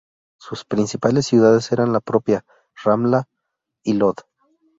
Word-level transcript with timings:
Sus 0.39 0.65
principales 0.65 1.27
ciudades 1.27 1.71
eran 1.71 1.93
la 1.93 1.99
propia 1.99 2.43
Ramla, 2.83 3.27
y 3.83 3.93
Lod. 3.93 4.15